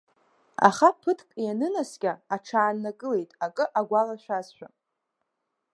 [0.67, 4.67] Аха ԥыҭк ианынаскьа, аҽааннакылеит акы агәалашәазшәа.